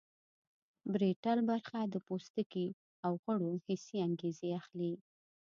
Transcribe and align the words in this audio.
پریټل 0.91 1.39
برخه 1.49 1.79
د 1.93 1.95
پوستکي 2.07 2.67
او 3.05 3.11
غړو 3.23 3.51
حسي 3.65 3.97
انګیزې 4.07 4.49
اخلي 4.59 4.93